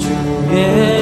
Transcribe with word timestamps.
살아가는 0.00 0.95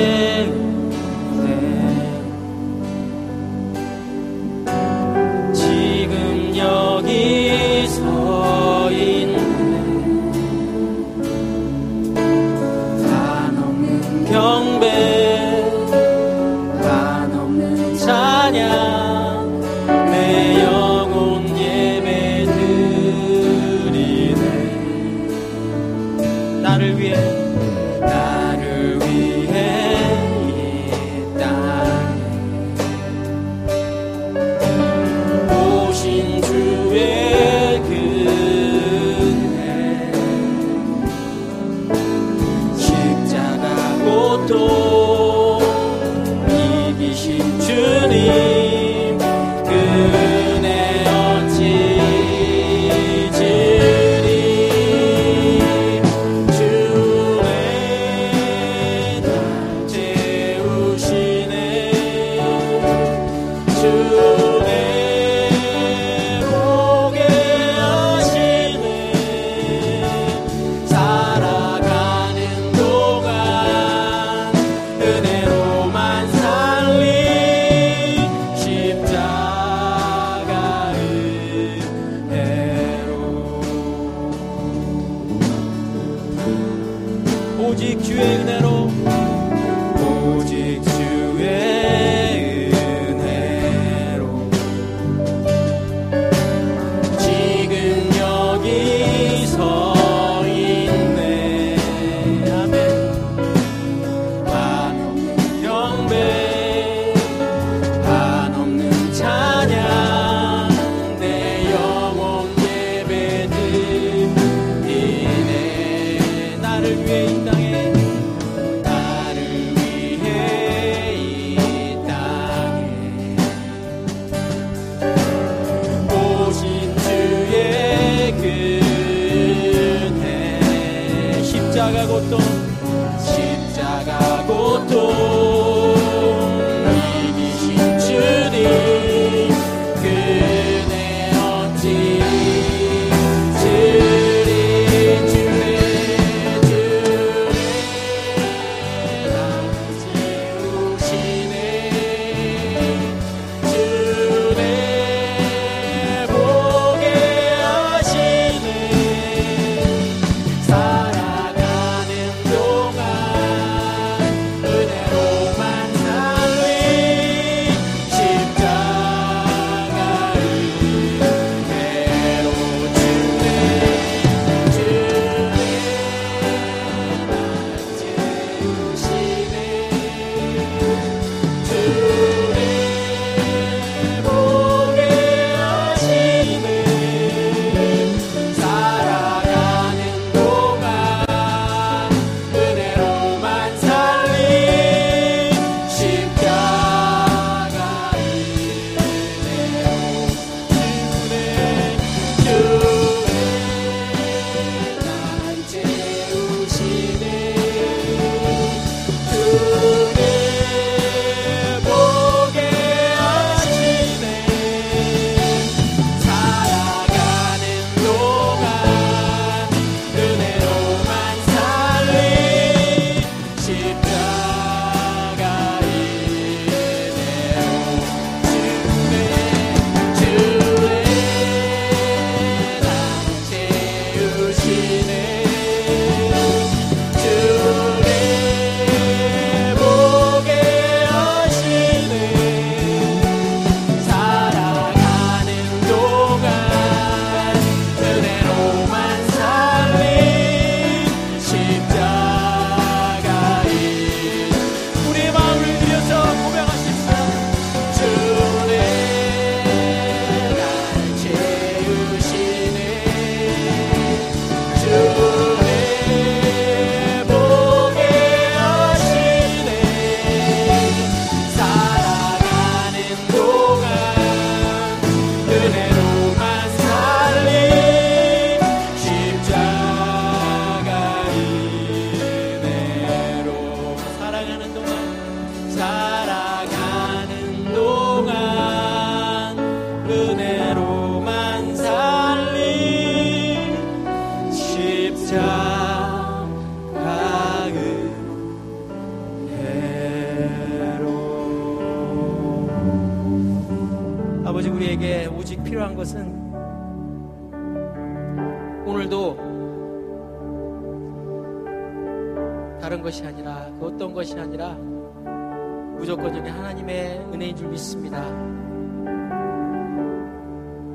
무조건적인 315.98 316.52
하나님의 316.52 317.18
은혜인 317.32 317.56
줄 317.56 317.68
믿습니다. 317.68 318.22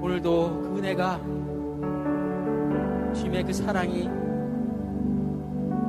오늘도 0.02 0.62
그 0.62 0.78
은혜가 0.78 1.20
주님의 3.16 3.44
그 3.44 3.54
사랑이 3.54 4.10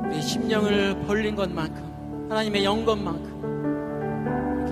우리 0.05 0.21
심령을 0.21 1.03
벌린 1.05 1.35
것만큼 1.35 2.27
하나님의 2.29 2.65
영것만큼 2.65 3.41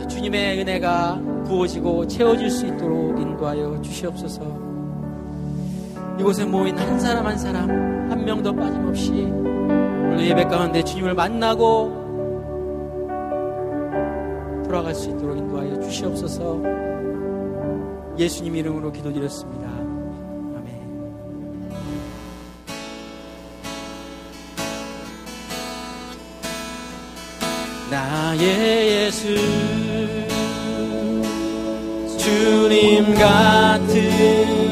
주님의 0.10 0.60
은혜가 0.62 1.22
부어지고 1.46 2.08
채워질 2.08 2.50
수 2.50 2.66
있도록 2.68 3.20
인도하여 3.20 3.82
주시옵소서. 3.82 4.70
이곳에 6.20 6.46
모인 6.46 6.78
한 6.78 7.00
사람 7.00 7.26
한 7.26 7.38
사람 7.38 7.70
한 7.70 8.26
명도 8.26 8.54
빠짐없이 8.54 9.12
오늘 9.12 10.28
예배 10.28 10.46
가운데 10.46 10.84
주님을 10.84 11.14
만나고 11.14 11.99
돌아갈 14.70 14.94
수 14.94 15.10
있도록 15.10 15.36
인도하여 15.36 15.82
주시옵소서 15.82 16.62
예수님 18.20 18.56
이름으로 18.56 18.92
기도드렸습니다. 18.92 19.68
나의 27.90 29.08
예수 29.08 29.36
주님 32.20 33.16
같은 33.16 34.69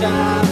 time. 0.09 0.48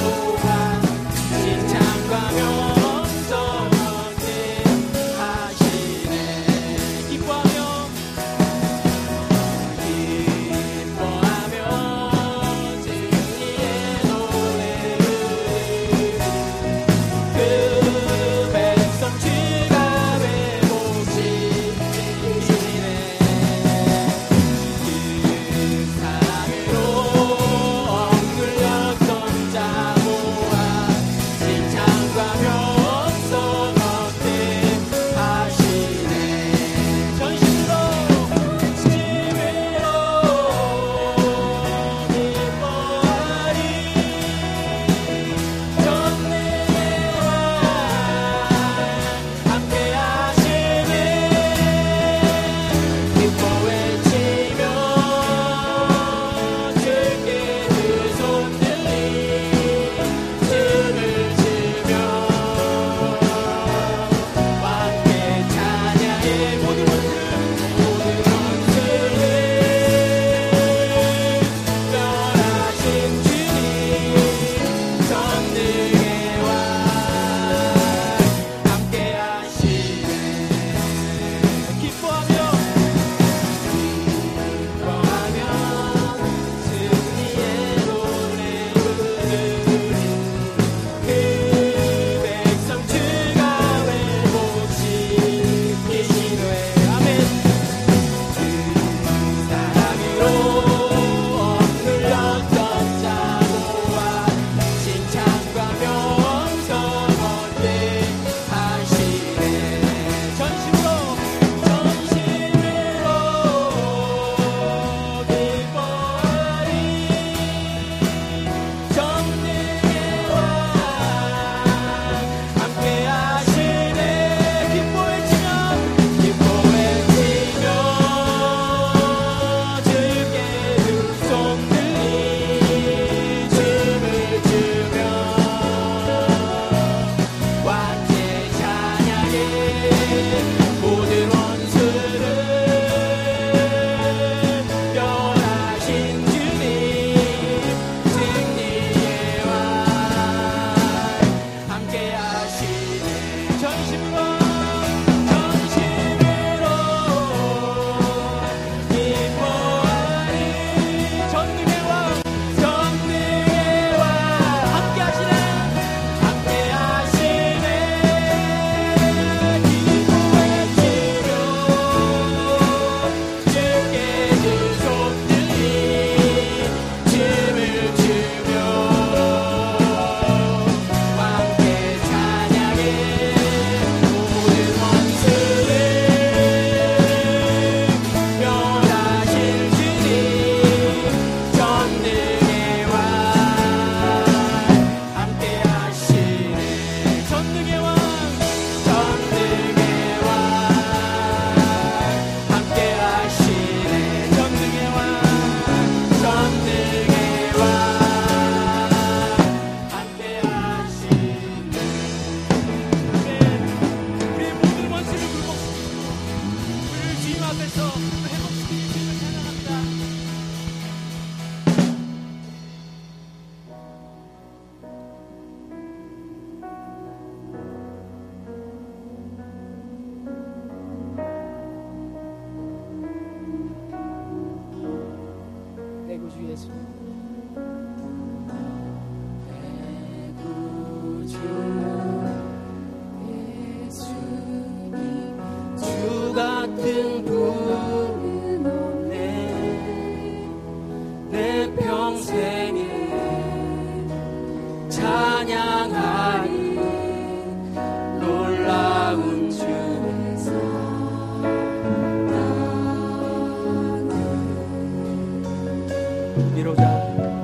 이루자. 266.56 267.37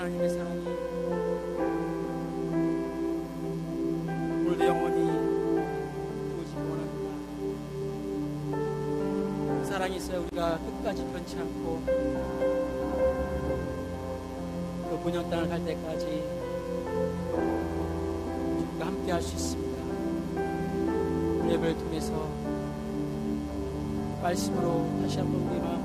하나님의 0.00 0.30
사랑이 0.30 0.64
우리 4.46 4.66
영원히 4.66 4.96
부으시기 6.30 6.60
원합니다. 6.70 7.08
사랑이 9.66 9.96
있어야 9.96 10.20
우리가 10.20 10.56
끝까지 10.56 11.04
변치 11.12 11.36
않고 11.36 11.82
그 14.88 14.98
본향 15.02 15.28
땅을 15.28 15.50
갈 15.50 15.62
때까지 15.66 16.06
주님과 18.56 18.86
함께 18.86 19.12
할 19.12 19.20
수 19.20 19.34
있습니다. 19.34 19.80
예배를 21.52 21.76
통해서 21.76 22.26
말씀으로 24.22 24.88
다시 25.02 25.18
한번 25.18 25.42
우리가 25.42 25.79